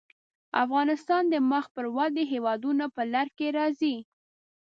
[0.63, 3.95] افغانستان د مخ پر ودې هېوادونو په لړ کې راځي.